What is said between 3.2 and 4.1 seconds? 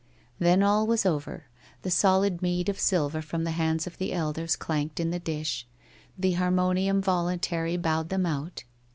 from the hands of